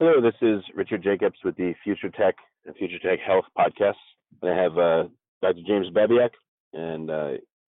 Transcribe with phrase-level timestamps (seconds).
[0.00, 2.34] Hello, this is Richard Jacobs with the Future Tech
[2.66, 3.94] and Future Tech Health podcast.
[4.42, 5.04] And I have uh,
[5.40, 5.60] Dr.
[5.64, 6.30] James Babiak,
[6.72, 7.30] and uh,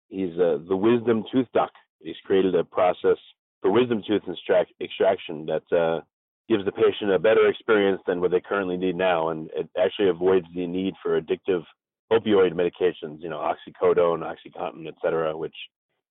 [0.08, 1.70] he's uh, the Wisdom Tooth Doc.
[2.02, 3.16] He's created a process
[3.62, 6.02] for wisdom tooth extract- extraction that uh,
[6.46, 10.10] gives the patient a better experience than what they currently need now, and it actually
[10.10, 11.64] avoids the need for addictive
[12.12, 15.56] opioid medications, you know, oxycodone, oxycontin, et cetera, which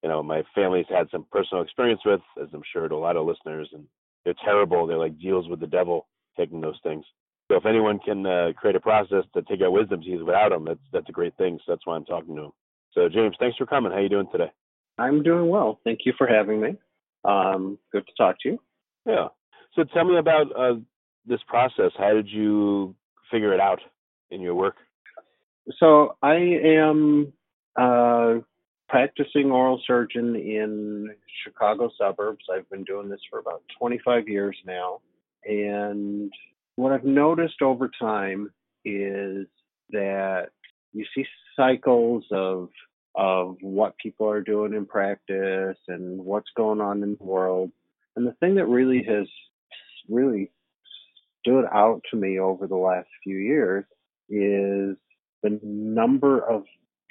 [0.02, 3.16] you know my family's had some personal experience with, as I'm sure to a lot
[3.16, 3.86] of listeners, and
[4.26, 4.88] they're terrible.
[4.88, 7.06] They're like deals with the devil taking those things.
[7.50, 10.66] So if anyone can uh, create a process to take out wisdom teeth without them,
[10.66, 11.60] that's that's a great thing.
[11.66, 12.52] So that's why I'm talking to him.
[12.94, 13.92] So James, thanks for coming.
[13.92, 14.52] How you doing today?
[14.98, 15.80] I'm doing well.
[15.84, 16.76] Thank you for having me.
[17.24, 18.60] Um, good to talk to you.
[19.06, 19.28] Yeah.
[19.76, 20.76] So tell me about uh,
[21.26, 21.92] this process.
[21.98, 22.96] How did you
[23.32, 23.80] figure it out
[24.30, 24.76] in your work?
[25.80, 27.34] So I am
[27.76, 28.40] uh,
[28.90, 31.10] practicing oral surgeon in
[31.44, 32.44] Chicago suburbs.
[32.54, 35.00] I've been doing this for about 25 years now.
[35.46, 36.34] And
[36.76, 38.52] what I've noticed over time
[38.84, 39.48] is
[39.92, 40.50] that
[40.94, 42.70] you see cycles of
[43.16, 47.72] of what people are doing in practice and what's going on in the world.
[48.16, 49.28] And the thing that really has
[50.08, 50.52] really
[51.42, 53.84] stood out to me over the last few years
[54.30, 54.96] is
[55.42, 56.64] the number of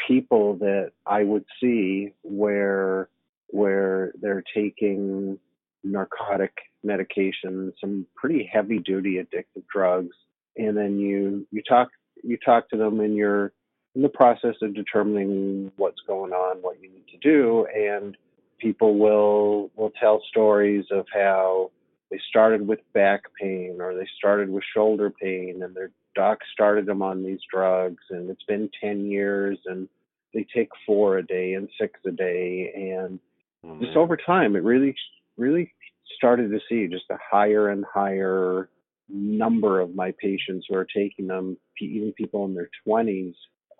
[0.08, 3.08] people that I would see where
[3.50, 5.38] where they're taking
[5.84, 6.52] narcotic
[6.82, 10.16] medication, some pretty heavy duty addictive drugs,
[10.56, 11.90] and then you you talk
[12.24, 13.52] you talk to them and you're
[13.94, 18.16] in the process of determining what's going on, what you need to do, and
[18.58, 21.70] people will will tell stories of how
[22.10, 26.86] they started with back pain or they started with shoulder pain and their doc started
[26.86, 29.88] them on these drugs and it's been 10 years and
[30.34, 33.18] they take four a day and six a day and
[33.64, 33.84] mm-hmm.
[33.84, 34.94] just over time it really
[35.36, 35.72] really
[36.16, 38.68] started to see just a higher and higher
[39.08, 43.34] number of my patients who are taking them even people in their 20s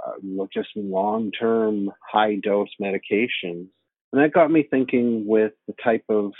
[0.07, 0.13] uh,
[0.53, 3.69] just long-term high dose medications
[4.13, 6.33] and that got me thinking with the type of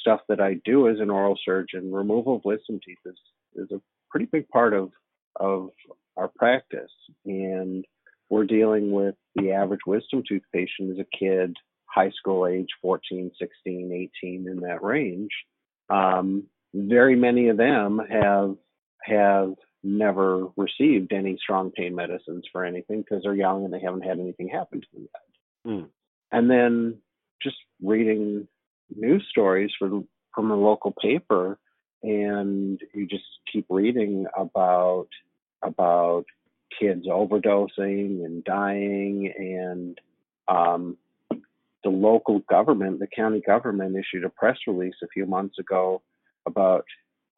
[0.00, 3.16] stuff that I do as an oral surgeon removal of wisdom teeth is,
[3.54, 3.80] is a
[4.10, 4.90] pretty big part of
[5.36, 5.70] of
[6.16, 6.90] our practice
[7.24, 7.84] and
[8.32, 11.54] we're dealing with the average wisdom tooth patient is a kid,
[11.84, 15.28] high school age, 14, 16, 18, in that range.
[15.90, 18.56] Um, very many of them have
[19.02, 19.52] have
[19.84, 24.18] never received any strong pain medicines for anything because they're young and they haven't had
[24.18, 25.72] anything happen to them yet.
[25.74, 25.88] Mm.
[26.30, 27.02] And then
[27.42, 28.48] just reading
[28.96, 31.58] news stories from from a local paper,
[32.02, 35.08] and you just keep reading about
[35.62, 36.24] about
[36.78, 39.98] kids overdosing and dying and
[40.48, 40.96] um,
[41.84, 46.02] the local government, the county government issued a press release a few months ago
[46.46, 46.84] about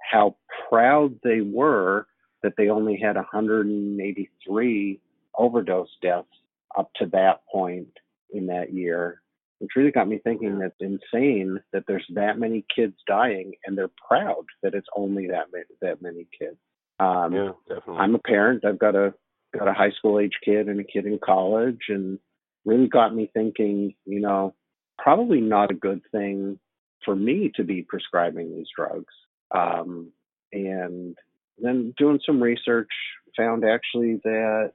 [0.01, 0.37] how
[0.69, 2.07] proud they were
[2.43, 5.01] that they only had 183
[5.37, 6.29] overdose deaths
[6.77, 7.89] up to that point
[8.33, 9.21] in that year.
[9.61, 13.91] Which really got me thinking that's insane that there's that many kids dying and they're
[14.09, 16.57] proud that it's only that many, that many kids.
[17.01, 17.97] Um, yeah, definitely.
[17.97, 18.65] I'm a parent.
[18.65, 19.15] I've got a
[19.57, 22.19] got a high school age kid and a kid in college and
[22.65, 24.55] really got me thinking, you know,
[24.99, 26.59] probably not a good thing
[27.05, 29.13] for me to be prescribing these drugs.
[29.51, 30.11] Um,
[30.53, 31.17] and
[31.59, 32.89] then doing some research
[33.37, 34.73] found actually that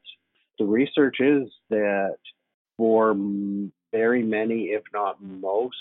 [0.58, 2.18] the research is that
[2.78, 3.16] for
[3.92, 5.76] very many, if not most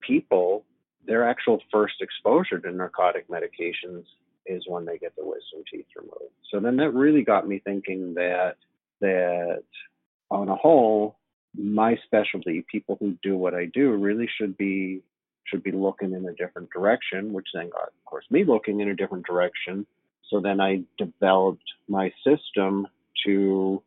[0.00, 0.64] people,
[1.06, 4.04] their actual first exposure to narcotic medications
[4.46, 6.34] is when they get the wisdom teeth removed.
[6.50, 8.56] So then that really got me thinking that
[9.00, 9.62] that
[10.30, 11.16] on a whole,
[11.54, 15.02] my specialty, people who do what I do, really should be
[15.44, 18.88] should be looking in a different direction, which then got, of course, me looking in
[18.88, 19.86] a different direction.
[20.30, 22.86] So then I developed my system
[23.26, 23.82] to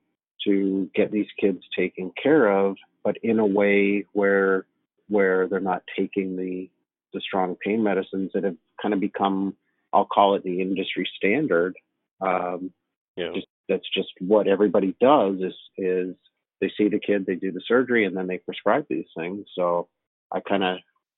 [0.46, 4.66] to get these kids taken care of, but in a way where
[5.08, 6.70] where they're not taking the
[7.14, 9.56] the strong pain medicines that have kind of become,
[9.96, 11.76] I'll call it the industry standard.
[12.20, 12.72] Um,
[13.16, 13.32] yeah.
[13.34, 16.16] Just, that's just what everybody does is is
[16.62, 19.48] they see the kid, they do the surgery, and then they prescribe these things.
[19.56, 19.88] So
[20.32, 20.78] I kind of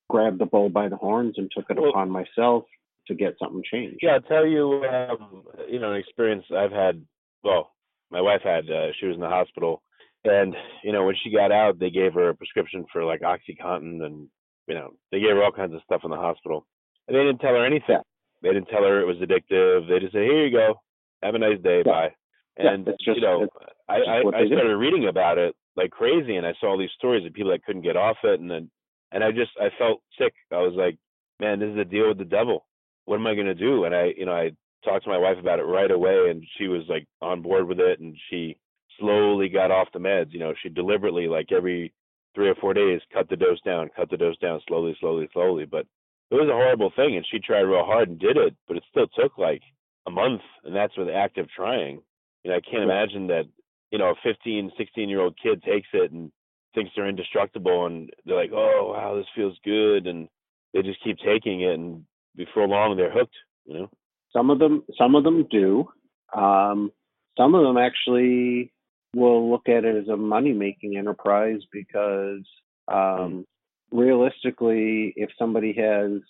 [0.09, 2.63] grabbed the bull by the horns and took it well, upon myself
[3.07, 3.99] to get something changed.
[4.01, 7.03] Yeah, I'll tell you, um, you know, an experience I've had.
[7.43, 7.71] Well,
[8.11, 8.69] my wife had.
[8.69, 9.81] Uh, she was in the hospital,
[10.23, 14.03] and you know, when she got out, they gave her a prescription for like OxyContin,
[14.03, 14.27] and
[14.67, 16.65] you know, they gave her all kinds of stuff in the hospital,
[17.07, 18.01] and they didn't tell her anything.
[18.41, 19.87] They didn't tell her it was addictive.
[19.89, 20.81] They just said, "Here you go,
[21.23, 21.91] have a nice day, yeah.
[21.91, 22.15] bye."
[22.57, 23.47] And yeah, just, you know,
[23.87, 24.77] I I, I started do.
[24.77, 27.83] reading about it like crazy, and I saw all these stories of people that couldn't
[27.83, 28.69] get off it, and then
[29.11, 30.33] and I just I felt sick.
[30.51, 30.97] I was like,
[31.39, 32.65] man, this is a deal with the devil.
[33.05, 33.85] What am I gonna do?
[33.85, 34.51] And I, you know, I
[34.83, 37.79] talked to my wife about it right away, and she was like on board with
[37.79, 38.57] it, and she
[38.99, 40.31] slowly got off the meds.
[40.31, 41.93] You know, she deliberately, like every
[42.35, 45.65] three or four days, cut the dose down, cut the dose down, slowly, slowly, slowly.
[45.65, 45.85] But
[46.29, 48.83] it was a horrible thing, and she tried real hard and did it, but it
[48.89, 49.61] still took like
[50.07, 52.01] a month, and that's with active trying.
[52.43, 53.45] You know, I can't imagine that
[53.91, 56.31] you know a 15, 16 year old kid takes it and
[56.75, 60.27] thinks they're indestructible and they're like, oh wow, this feels good, and
[60.73, 62.03] they just keep taking it, and
[62.35, 63.35] before long they're hooked.
[63.65, 63.89] You know.
[64.33, 65.87] Some of them, some of them do.
[66.35, 66.91] Um,
[67.37, 68.73] some of them actually
[69.15, 72.45] will look at it as a money making enterprise because
[72.87, 73.45] um, mm.
[73.91, 76.21] Realistically, if somebody has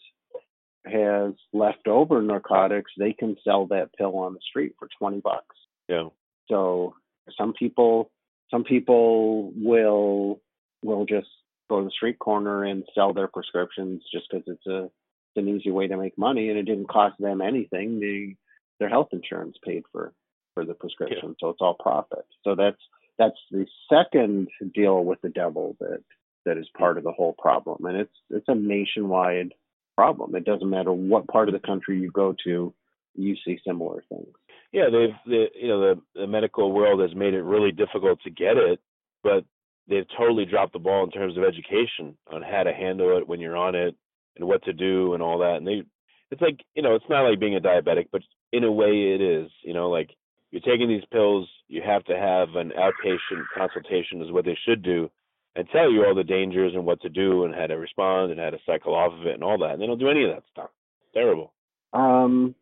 [0.85, 5.55] has leftover narcotics, they can sell that pill on the street for twenty bucks.
[5.87, 6.09] Yeah.
[6.49, 6.95] So
[7.37, 8.11] some people
[8.51, 10.41] some people will
[10.83, 11.27] will just
[11.69, 15.49] go to the street corner and sell their prescriptions just because it's a it's an
[15.49, 17.99] easy way to make money and it didn't cost them anything.
[17.99, 18.35] The
[18.79, 20.13] their health insurance paid for
[20.53, 21.33] for the prescription, yeah.
[21.39, 22.25] so it's all profit.
[22.43, 22.81] So that's
[23.17, 26.03] that's the second deal with the devil that
[26.47, 29.53] that is part of the whole problem, and it's it's a nationwide
[29.95, 30.35] problem.
[30.35, 32.73] It doesn't matter what part of the country you go to,
[33.15, 34.33] you see similar things.
[34.71, 38.29] Yeah, they've the you know the, the medical world has made it really difficult to
[38.29, 38.79] get it,
[39.23, 39.43] but
[39.87, 43.39] they've totally dropped the ball in terms of education on how to handle it when
[43.39, 43.95] you're on it
[44.35, 45.55] and what to do and all that.
[45.57, 45.83] And they,
[46.31, 48.21] it's like you know, it's not like being a diabetic, but
[48.53, 49.49] in a way it is.
[49.63, 50.09] You know, like
[50.51, 54.83] you're taking these pills, you have to have an outpatient consultation is what they should
[54.83, 55.09] do,
[55.57, 58.39] and tell you all the dangers and what to do and how to respond and
[58.39, 59.71] how to cycle off of it and all that.
[59.71, 60.69] And they don't do any of that stuff.
[61.13, 61.51] Terrible.
[61.93, 62.53] Um,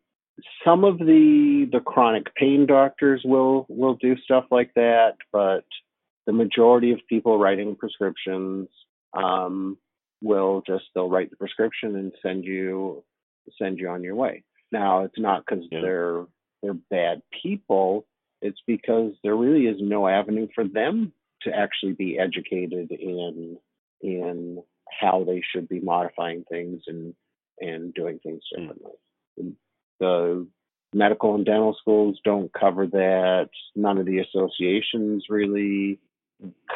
[0.64, 5.64] some of the the chronic pain doctors will will do stuff like that, but
[6.26, 8.68] the majority of people writing prescriptions
[9.12, 9.76] um,
[10.22, 13.04] will just they'll write the prescription and send you
[13.58, 14.42] send you on your way.
[14.72, 15.80] Now it's not because yeah.
[15.82, 16.24] they're
[16.62, 18.06] they're bad people.
[18.40, 21.12] It's because there really is no avenue for them
[21.46, 23.58] to actually be educated in
[24.02, 24.62] in
[25.00, 27.14] how they should be modifying things and
[27.60, 28.62] and doing things hmm.
[28.62, 28.92] differently.
[29.40, 29.54] Mm
[29.98, 30.46] the
[30.92, 33.48] medical and dental schools don't cover that.
[33.74, 35.98] None of the associations really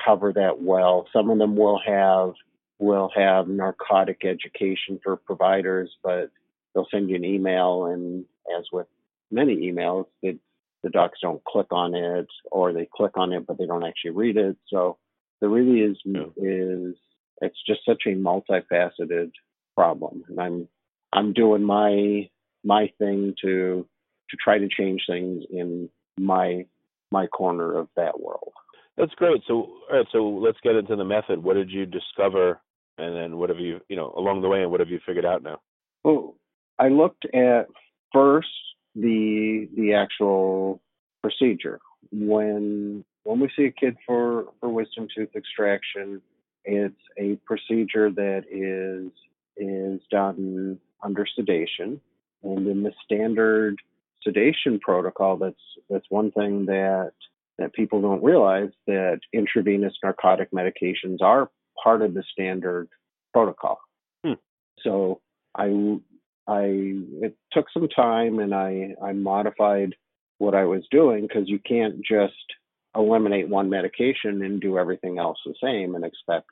[0.05, 1.07] cover that well.
[1.13, 2.33] Some of them will have
[2.79, 6.31] will have narcotic education for providers, but
[6.75, 8.25] they'll send you an email and
[8.57, 8.87] as with
[9.31, 10.39] many emails, it,
[10.83, 14.13] the docs don't click on it or they click on it but they don't actually
[14.13, 14.57] read it.
[14.69, 14.99] So
[15.41, 16.23] there really is yeah.
[16.37, 16.95] is
[17.41, 19.33] it's just such a multifaceted
[19.77, 20.25] problem.
[20.29, 20.69] And I'm
[21.13, 22.29] I'm doing my
[22.65, 23.87] my thing to
[24.31, 26.67] to try to change things in my
[27.11, 28.53] my corner of that world.
[28.97, 29.43] That's great.
[29.47, 30.07] So, all right.
[30.13, 31.43] So let's get into the method.
[31.43, 32.61] What did you discover,
[32.99, 35.25] and then what have you, you know, along the way, and what have you figured
[35.25, 35.61] out now?
[36.05, 36.37] Well,
[36.79, 37.67] I looked at
[38.13, 38.49] first
[38.95, 40.81] the the actual
[41.23, 41.81] procedure
[42.13, 46.21] when when we see a kid for for wisdom tooth extraction.
[46.63, 49.11] It's a procedure that is
[49.57, 52.01] is done under sedation
[52.43, 53.77] and in the standard
[54.23, 57.13] sedation protocol, that's that's one thing that
[57.59, 61.51] that people don't realize that intravenous narcotic medications are
[61.83, 62.89] part of the standard
[63.33, 63.81] protocol.
[64.25, 64.35] Hmm.
[64.83, 65.21] So
[65.55, 65.99] I
[66.47, 66.97] I
[67.53, 69.95] took some time and I I modified
[70.39, 72.35] what I was doing because you can't just
[72.97, 76.51] eliminate one medication and do everything else the same and expect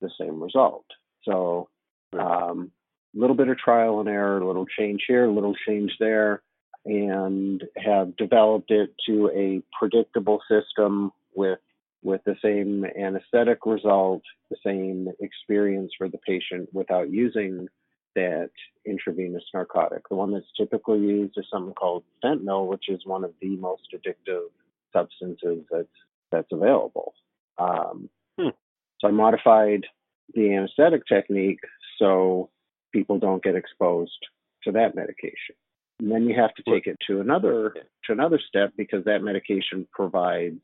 [0.00, 0.86] the same result.
[1.24, 1.68] So,
[2.14, 2.70] a um,
[3.12, 6.42] little bit of trial and error, a little change here, a little change there,
[6.84, 11.58] and have developed it to a predictable system with
[12.02, 17.66] with the same anesthetic result, the same experience for the patient without using
[18.14, 18.50] that
[18.86, 20.08] intravenous narcotic.
[20.08, 23.94] The one that's typically used is something called fentanyl, which is one of the most
[23.94, 24.48] addictive
[24.92, 25.88] substances that's
[26.30, 27.14] that's available.
[27.58, 28.48] Um, hmm.
[29.00, 29.84] So I modified
[30.34, 31.60] the anesthetic technique
[31.98, 32.50] so
[32.92, 34.18] people don't get exposed
[34.64, 35.54] to that medication.
[36.00, 39.86] And then you have to take it to another to another step because that medication
[39.92, 40.60] provides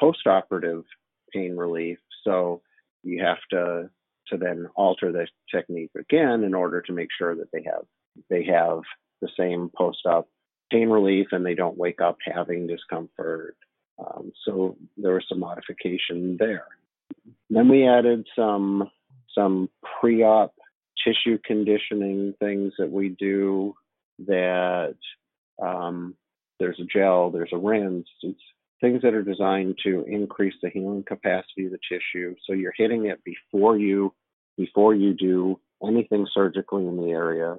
[0.00, 0.84] postoperative
[1.32, 1.98] pain relief.
[2.22, 2.62] So
[3.02, 3.90] you have to
[4.28, 7.84] to then alter the technique again in order to make sure that they have
[8.30, 8.80] they have
[9.20, 10.28] the same post-op
[10.70, 13.56] pain relief and they don't wake up having discomfort.
[13.98, 16.66] Um, so there was some modification there.
[17.50, 18.90] Then we added some
[19.34, 19.68] some
[20.00, 20.54] pre-op
[21.04, 23.74] tissue conditioning things that we do
[24.26, 24.96] that
[25.62, 26.14] um,
[26.58, 28.08] there's a gel, there's a rinse.
[28.22, 28.40] It's
[28.84, 32.34] things that are designed to increase the healing capacity of the tissue.
[32.46, 34.12] So you're hitting it before you
[34.58, 37.56] before you do anything surgically in the area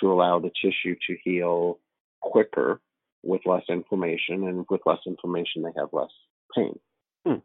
[0.00, 1.78] to allow the tissue to heal
[2.20, 2.80] quicker
[3.22, 6.10] with less inflammation, and with less inflammation, they have less
[6.54, 6.78] pain.
[7.24, 7.38] Hmm.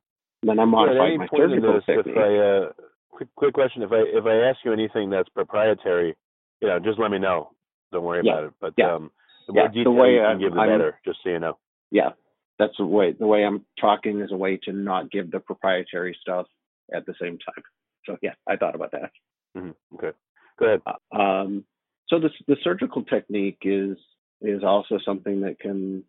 [0.43, 2.17] Then I modify my surgical technique.
[2.17, 2.71] I, uh,
[3.11, 6.15] quick, quick question: If I if I ask you anything that's proprietary,
[6.61, 7.51] you know, just let me know.
[7.91, 8.33] Don't worry yeah.
[8.33, 8.53] about it.
[8.59, 8.95] But yeah.
[8.95, 9.11] um,
[9.47, 9.69] the more yeah.
[9.69, 10.99] detail the way you can give, the I'm, better.
[11.05, 11.57] Just so you know.
[11.91, 12.09] Yeah,
[12.59, 13.13] that's the way.
[13.13, 16.45] The way I'm talking is a way to not give the proprietary stuff
[16.93, 17.63] at the same time.
[18.05, 19.11] So yeah, I thought about that.
[19.57, 19.95] Mm-hmm.
[19.95, 20.11] Okay,
[20.59, 20.81] go ahead.
[20.85, 21.63] Uh, um,
[22.09, 23.97] so the the surgical technique is
[24.41, 26.03] is also something that can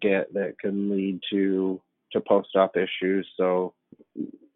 [0.00, 1.80] get that can lead to
[2.12, 3.28] to post op issues.
[3.36, 3.74] So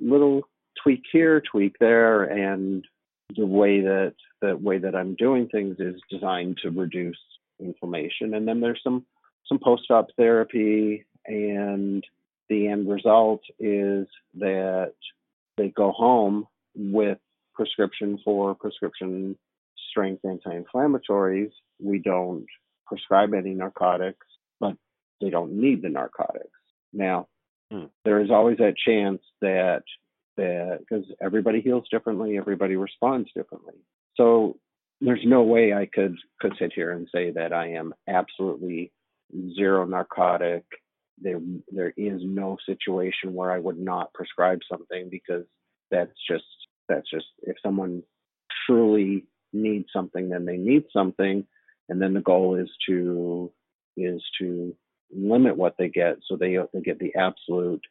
[0.00, 0.42] little
[0.82, 2.84] tweak here, tweak there, and
[3.36, 7.18] the way that the way that I'm doing things is designed to reduce
[7.60, 8.34] inflammation.
[8.34, 9.04] And then there's some
[9.46, 12.04] some post op therapy, and
[12.48, 14.06] the end result is
[14.38, 14.94] that
[15.56, 17.18] they go home with
[17.54, 19.36] prescription for prescription
[19.90, 21.50] strength anti-inflammatories.
[21.80, 22.46] We don't
[22.86, 24.26] prescribe any narcotics,
[24.58, 24.74] but
[25.20, 26.48] they don't need the narcotics.
[26.92, 27.28] Now,
[27.70, 27.86] hmm.
[28.04, 29.82] there is always that chance that
[30.36, 33.74] that because everybody heals differently, everybody responds differently.
[34.16, 34.56] So
[35.00, 38.92] there's no way I could could sit here and say that I am absolutely
[39.54, 40.64] zero narcotic.
[41.20, 45.44] There there is no situation where I would not prescribe something because
[45.90, 46.44] that's just
[46.88, 48.02] that's just if someone
[48.66, 51.46] truly needs something, then they need something,
[51.88, 53.52] and then the goal is to
[53.96, 54.74] is to
[55.10, 57.82] limit what they get so they they get the absolute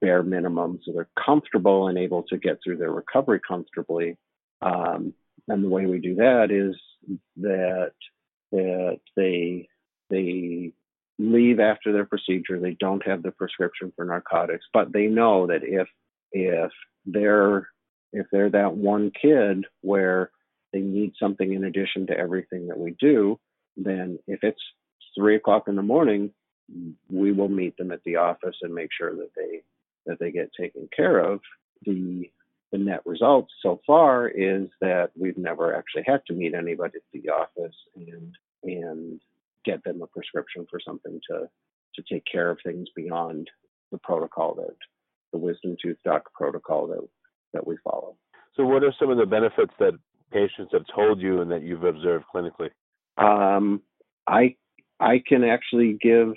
[0.00, 4.16] bare minimum so they're comfortable and able to get through their recovery comfortably.
[4.60, 5.14] Um,
[5.48, 6.76] and the way we do that is
[7.36, 7.92] that
[8.52, 9.68] that they
[10.10, 10.72] they
[11.18, 12.60] leave after their procedure.
[12.60, 15.88] They don't have the prescription for narcotics, but they know that if
[16.32, 16.72] if
[17.04, 17.68] they're
[18.12, 20.30] if they're that one kid where
[20.72, 23.38] they need something in addition to everything that we do,
[23.76, 24.62] then if it's
[25.16, 26.32] three o'clock in the morning,
[27.10, 29.62] we will meet them at the office and make sure that they
[30.06, 31.40] that they get taken care of.
[31.84, 32.30] The
[32.72, 37.02] the net result so far is that we've never actually had to meet anybody at
[37.12, 39.20] the office and and
[39.66, 41.48] get them a prescription for something to
[41.96, 43.48] to take care of things beyond
[43.90, 44.76] the protocol that
[45.32, 47.06] the wisdom tooth doc protocol that
[47.52, 48.16] that we follow.
[48.54, 49.92] So, what are some of the benefits that
[50.32, 52.70] patients have told you and that you've observed clinically?
[53.18, 53.82] Um,
[54.26, 54.56] I
[55.00, 56.34] I can actually give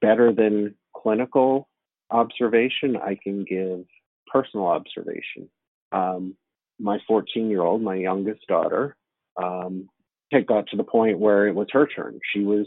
[0.00, 1.68] better than clinical
[2.10, 2.96] observation.
[2.96, 3.84] I can give
[4.32, 5.48] personal observation.
[5.90, 6.36] Um,
[6.78, 8.96] my 14 year old, my youngest daughter,
[9.42, 9.88] um,
[10.32, 12.20] had got to the point where it was her turn.
[12.34, 12.66] She was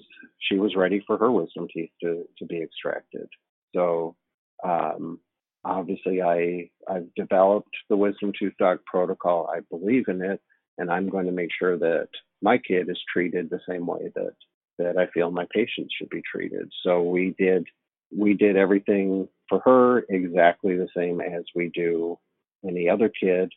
[0.50, 3.30] she was ready for her wisdom teeth to to be extracted.
[3.76, 4.16] So
[4.64, 5.20] um,
[5.66, 9.50] obviously I I've developed the wisdom tooth doc protocol.
[9.54, 10.42] I believe in it,
[10.78, 12.10] and I'm going to make sure that
[12.42, 14.34] my kid is treated the same way that
[14.80, 16.72] that I feel my patients should be treated.
[16.84, 17.68] So we did
[18.16, 22.20] we did everything for her exactly the same as we do
[22.68, 23.52] any other kid.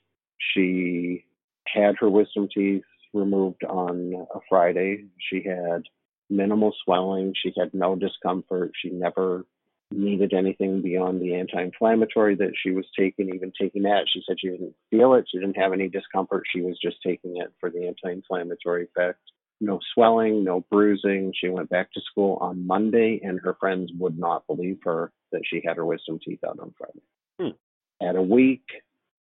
[0.54, 1.24] She
[1.66, 2.82] had her wisdom teeth
[3.18, 5.06] removed on a Friday.
[5.18, 5.82] She had
[6.30, 7.34] minimal swelling.
[7.34, 8.72] She had no discomfort.
[8.80, 9.44] She never
[9.90, 13.34] needed anything beyond the anti-inflammatory that she was taking.
[13.34, 15.25] Even taking that, she said she didn't feel it.
[15.30, 16.44] She didn't have any discomfort.
[16.54, 19.20] She was just taking it for the anti-inflammatory effect.
[19.60, 21.32] no swelling, no bruising.
[21.34, 25.42] She went back to school on Monday, and her friends would not believe her that
[25.44, 27.02] she had her wisdom teeth out on Friday.
[27.40, 28.06] Hmm.
[28.06, 28.64] At a week,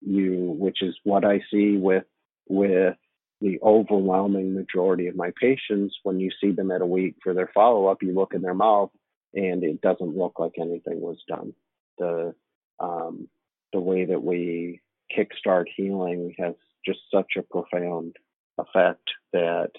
[0.00, 2.04] you, which is what I see with
[2.48, 2.96] with
[3.40, 7.50] the overwhelming majority of my patients, when you see them at a week for their
[7.54, 8.90] follow up, you look in their mouth
[9.34, 11.52] and it doesn't look like anything was done.
[11.98, 12.34] The
[12.80, 13.28] um,
[13.72, 14.80] the way that we
[15.16, 16.54] kickstart healing has
[16.84, 18.16] just such a profound
[18.58, 19.70] effect that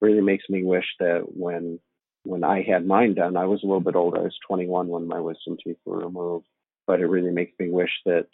[0.00, 1.78] really makes me wish that when
[2.24, 4.18] when I had mine done, I was a little bit older.
[4.18, 6.46] I was 21 when my wisdom teeth were removed,
[6.86, 8.28] but it really makes me wish that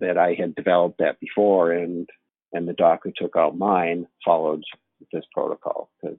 [0.00, 2.08] that I had developed that before and
[2.52, 4.62] and the doc who took out mine followed
[5.12, 6.18] this protocol because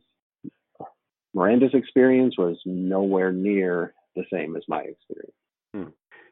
[1.33, 5.33] Miranda's experience was nowhere near the same as my experience.
[5.73, 5.83] Hmm.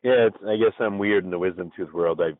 [0.03, 2.21] Yeah, it's, I guess I'm weird in the wisdom tooth world.
[2.21, 2.31] I,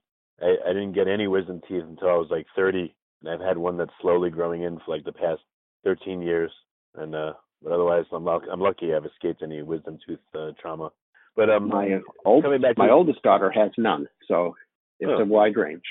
[0.46, 3.58] I I didn't get any wisdom teeth until I was like 30, and I've had
[3.58, 5.42] one that's slowly growing in for like the past
[5.84, 6.52] 13 years.
[6.96, 10.92] And uh, but otherwise, I'm luck- I'm lucky I've escaped any wisdom tooth uh, trauma.
[11.36, 14.56] But um, my old, coming back to my oldest daughter has none, so
[15.00, 15.22] it's Oh.
[15.22, 15.84] a wide range.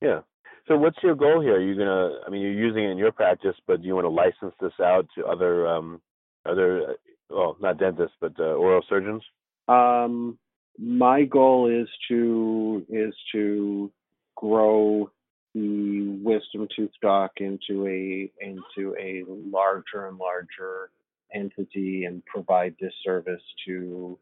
[0.00, 0.20] Yeah.
[0.68, 1.56] So what's your goal here?
[1.56, 2.20] Are you gonna?
[2.26, 4.72] I mean, you're using it in your practice, but do you want to license this
[4.80, 6.00] out to other um
[6.46, 6.92] other uh,
[7.30, 9.22] well, not dentists, but uh, oral surgeons?
[9.68, 10.38] Um,
[10.78, 13.90] my goal is to is to
[14.36, 15.10] grow
[15.54, 20.90] the wisdom tooth doc into a into a larger and larger
[21.34, 24.18] entity and provide this service to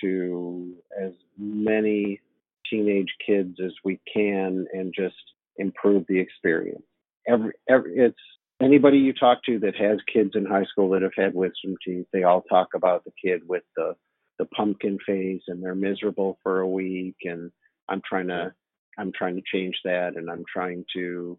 [0.00, 2.20] to as many
[2.68, 5.14] teenage kids as we can and just
[5.56, 6.82] improve the experience.
[7.26, 8.16] Every, every it's
[8.60, 12.06] anybody you talk to that has kids in high school that have had wisdom teeth,
[12.12, 13.94] they all talk about the kid with the
[14.38, 17.50] the pumpkin face and they're miserable for a week and
[17.88, 18.52] I'm trying to
[18.98, 21.38] I'm trying to change that and I'm trying to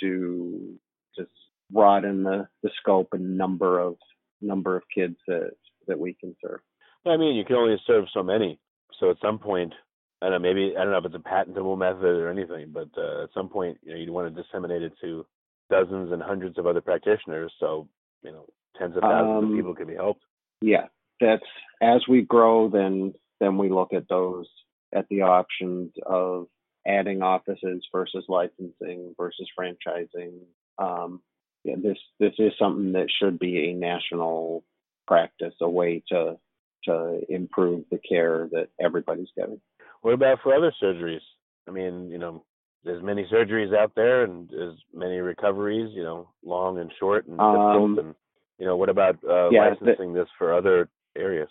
[0.00, 0.78] to
[1.16, 1.30] just
[1.70, 3.96] broaden the, the scope and number of
[4.40, 5.52] number of kids that
[5.86, 6.60] that we can serve.
[7.06, 8.58] I mean, you can only serve so many.
[8.98, 9.74] So at some point,
[10.22, 12.88] I don't know, maybe I don't know if it's a patentable method or anything, but
[12.96, 15.26] uh, at some point, you know, you want to disseminate it to
[15.70, 17.52] dozens and hundreds of other practitioners.
[17.60, 17.88] So
[18.22, 18.46] you know,
[18.78, 20.22] tens of thousands Um, of people can be helped.
[20.60, 20.86] Yeah,
[21.20, 21.44] that's
[21.82, 24.46] as we grow then then we look at those
[24.94, 26.46] at the options of
[26.86, 30.40] adding offices versus licensing versus franchising.
[30.78, 31.20] Um,
[31.64, 34.64] yeah, this this is something that should be a national
[35.06, 36.38] practice, a way to
[36.86, 39.60] to improve the care that everybody's getting.
[40.02, 41.20] What about for other surgeries?
[41.68, 42.44] I mean, you know,
[42.84, 47.38] there's many surgeries out there and there's many recoveries, you know, long and short and
[47.38, 47.76] difficult.
[47.76, 48.14] Um, and
[48.58, 51.48] you know, what about uh, yeah, the- licensing this for other areas?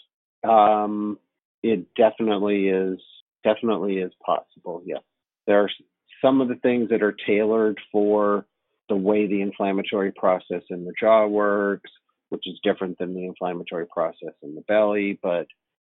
[0.48, 1.18] Um,
[1.64, 3.00] it definitely is
[3.44, 4.84] definitely is possible.
[4.86, 5.02] Yes,
[5.48, 5.70] there are
[6.22, 8.46] some of the things that are tailored for
[8.90, 11.90] the way the inflammatory process in the jaw works,
[12.34, 15.20] which is different than the inflammatory process in the belly.
[15.22, 15.46] But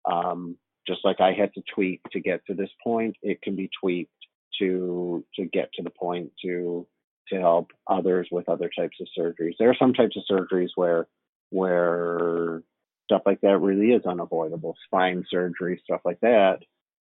[0.09, 3.71] um, just like I had to tweak to get to this point, it can be
[3.81, 4.11] tweaked
[4.59, 6.85] to to get to the point to
[7.29, 9.55] to help others with other types of surgeries.
[9.57, 11.07] There are some types of surgeries where
[11.49, 12.61] where
[13.05, 14.75] stuff like that really is unavoidable.
[14.85, 16.59] Spine surgery, stuff like that.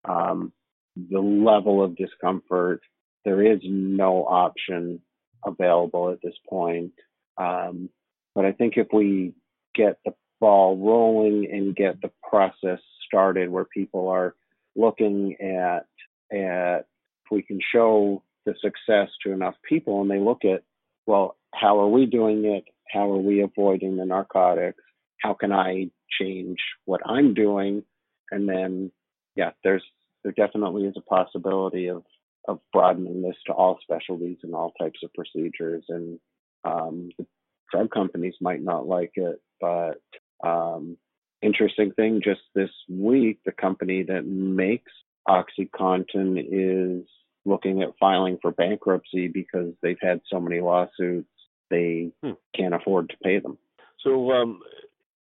[0.08, 0.54] Um,
[0.96, 2.80] the level of discomfort,
[3.26, 5.02] there is no option
[5.44, 6.92] available at this point.
[7.36, 7.90] Um,
[8.34, 9.34] but I think if we
[9.74, 14.34] get the ball rolling and get the process started where people are
[14.76, 15.86] looking at
[16.32, 16.86] at
[17.24, 20.62] if we can show the success to enough people and they look at
[21.06, 22.64] well how are we doing it?
[22.92, 24.82] How are we avoiding the narcotics?
[25.18, 27.84] How can i change what i'm doing?
[28.30, 28.90] And then
[29.36, 29.84] yeah there's
[30.22, 32.02] there definitely is a possibility of
[32.46, 36.18] of broadening this to all specialties and all types of procedures and
[36.64, 37.26] um, the
[37.74, 40.00] drug companies might not like it but
[40.46, 40.96] um,
[41.42, 44.92] interesting thing just this week the company that makes
[45.28, 47.06] oxycontin is
[47.44, 51.28] looking at filing for bankruptcy because they've had so many lawsuits
[51.70, 52.32] they Hmm.
[52.54, 53.56] can't afford to pay them
[54.02, 54.60] So, um,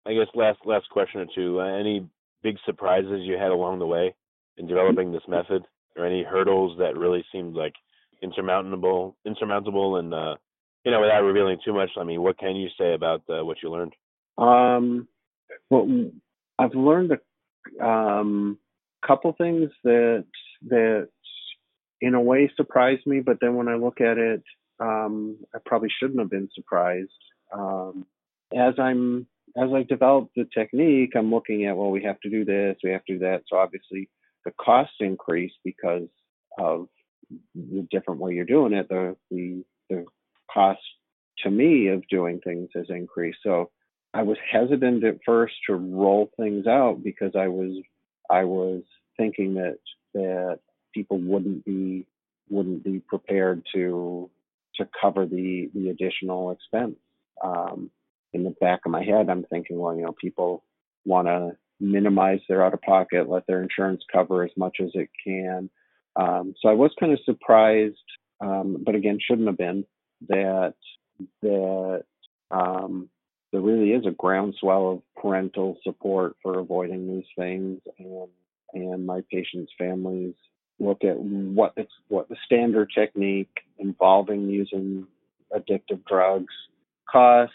[0.05, 1.61] I guess last last question or two.
[1.61, 1.97] Uh, any
[2.43, 4.13] big surprises you had along the way
[4.57, 5.63] in developing this method,
[5.97, 7.75] or any hurdles that really seemed like
[8.23, 10.35] insurmountable, insurmountable, and uh,
[10.85, 11.91] you know, without revealing too much.
[11.99, 13.95] I mean, what can you say about uh, what you learned?
[14.39, 15.09] Um,
[15.71, 16.11] well,
[16.59, 18.59] I've learned a um,
[19.07, 20.25] couple things that
[20.69, 21.09] that
[22.01, 24.43] in a way surprised me, but then when I look at it,
[24.81, 27.11] um, I probably shouldn't have been surprised.
[27.53, 28.07] Um,
[28.57, 32.45] as I'm as I develop the technique, I'm looking at well, we have to do
[32.45, 33.43] this, we have to do that.
[33.49, 34.09] So obviously,
[34.45, 36.09] the costs increase because
[36.59, 36.89] of
[37.55, 38.89] the different way you're doing it.
[38.89, 40.05] The the the
[40.53, 40.81] cost
[41.39, 43.39] to me of doing things has increased.
[43.43, 43.71] So
[44.15, 47.83] I was hesitant at first to roll things out because I was
[48.31, 48.83] I was
[49.17, 49.79] thinking that
[50.15, 50.61] that
[50.95, 52.07] people wouldn't be
[52.51, 54.31] wouldn't be prepared to
[54.77, 56.97] to cover the the additional expense.
[57.43, 57.91] Um,
[58.35, 60.65] in the back of my head, I'm thinking, well, you know, people
[61.05, 65.11] want to minimize their out of pocket, let their insurance cover as much as it
[65.23, 65.69] can.
[66.17, 67.97] Um, so I was kind of surprised,
[68.41, 69.85] um, but again, shouldn't have been
[70.29, 70.75] that
[71.43, 72.05] that
[72.51, 73.09] um,
[73.53, 78.29] there really is a groundswell of parental support for avoiding these things, and
[78.75, 80.35] and my patients' families
[80.79, 85.07] look at what it's what the standard technique involving using
[85.55, 86.55] addictive drugs
[87.11, 87.55] costs.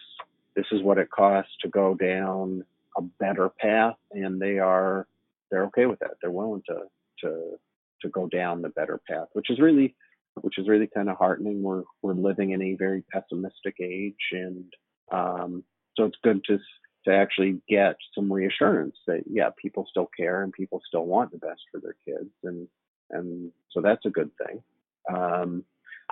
[0.55, 2.63] This is what it costs to go down
[2.97, 5.07] a better path, and they are
[5.51, 6.15] they're okay with that.
[6.21, 6.83] They're willing to
[7.21, 7.59] to
[8.01, 9.95] to go down the better path, which is really
[10.41, 11.63] which is really kind of heartening.
[11.63, 14.65] We're we're living in a very pessimistic age, and
[15.11, 15.63] um,
[15.95, 16.59] so it's good to
[17.05, 21.37] to actually get some reassurance that yeah, people still care and people still want the
[21.37, 22.67] best for their kids, and
[23.09, 24.61] and so that's a good thing.
[25.09, 25.63] Um,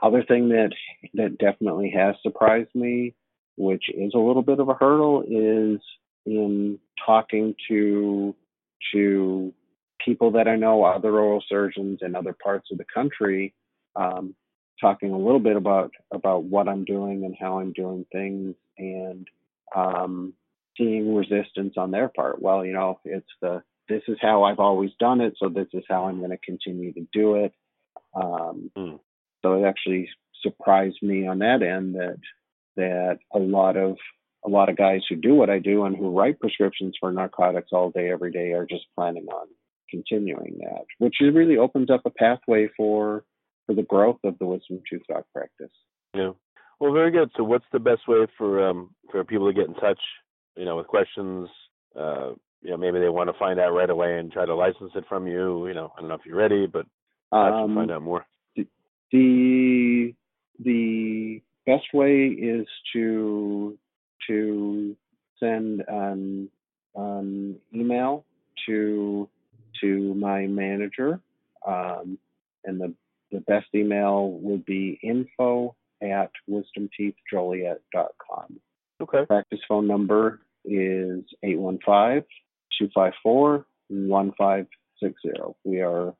[0.01, 0.71] other thing that
[1.13, 3.13] that definitely has surprised me,
[3.57, 5.81] which is a little bit of a hurdle, is
[6.25, 8.35] in talking to
[8.93, 9.53] to
[10.03, 13.53] people that I know, other oral surgeons in other parts of the country,
[13.95, 14.35] um,
[14.79, 19.27] talking a little bit about about what I'm doing and how I'm doing things, and
[19.75, 20.33] um,
[20.77, 22.41] seeing resistance on their part.
[22.41, 25.83] Well, you know, it's the this is how I've always done it, so this is
[25.87, 27.53] how I'm going to continue to do it.
[28.15, 28.99] Um, mm.
[29.43, 30.09] So it actually
[30.41, 32.17] surprised me on that end that
[32.75, 33.97] that a lot of
[34.45, 37.69] a lot of guys who do what I do and who write prescriptions for narcotics
[37.71, 39.47] all day every day are just planning on
[39.89, 43.23] continuing that, which really opens up a pathway for
[43.65, 45.71] for the growth of the wisdom tooth doc practice.
[46.13, 46.31] Yeah.
[46.79, 47.31] Well, very good.
[47.37, 49.99] So, what's the best way for um, for people to get in touch?
[50.55, 51.49] You know, with questions.
[51.97, 54.91] Uh, you know, maybe they want to find out right away and try to license
[54.95, 55.67] it from you.
[55.67, 56.85] You know, I don't know if you're ready, but
[57.31, 58.25] I um, find out more.
[59.11, 60.13] The
[60.59, 63.77] the best way is to
[64.27, 64.95] to
[65.39, 66.49] send an,
[66.95, 68.25] an email
[68.65, 69.29] to
[69.81, 71.19] to my manager,
[71.67, 72.17] um,
[72.63, 72.93] and the
[73.31, 78.59] the best email would be info at wisdomteethjoliet.com.
[79.01, 79.25] Okay.
[79.25, 82.25] Practice phone number is 815-254-1560.
[85.63, 86.13] We are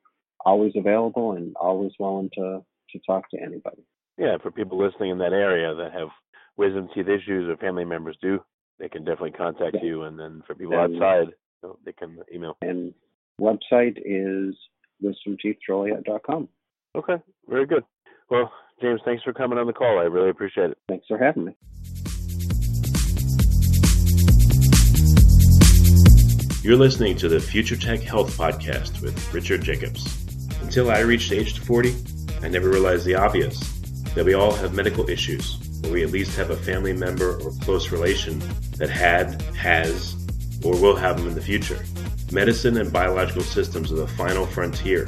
[0.46, 3.84] always available and always willing to, to talk to anybody.
[4.18, 6.10] Yeah, for people listening in that area that have
[6.58, 8.40] wisdom teeth issues or family members do,
[8.80, 9.84] they can definitely contact yeah.
[9.84, 10.04] you.
[10.04, 12.58] And then for people and, outside, oh, they can email.
[12.62, 12.94] And
[13.40, 14.56] website is
[15.04, 16.50] wisdomteethjoliet.com.
[16.96, 17.16] Okay,
[17.50, 17.84] very good.
[18.30, 20.00] Well, James, thanks for coming on the call.
[20.00, 20.78] I really appreciate it.
[20.88, 21.56] Thanks for having me.
[26.64, 30.26] You're listening to the Future Tech Health Podcast with Richard Jacobs.
[30.62, 31.94] Until I reached age 40,
[32.42, 33.60] I never realized the obvious
[34.16, 37.52] that we all have medical issues, or we at least have a family member or
[37.62, 38.40] close relation
[38.78, 40.16] that had, has,
[40.64, 41.84] or will have them in the future.
[42.32, 45.08] Medicine and biological systems are the final frontier.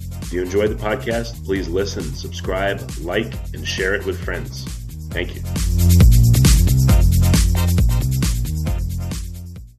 [0.31, 4.63] If you enjoyed the podcast, please listen, subscribe, like, and share it with friends.
[5.09, 6.20] Thank you.